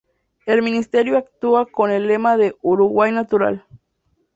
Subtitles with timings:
[0.47, 3.67] El ministerio actúa con el lema de "Uruguay Natural".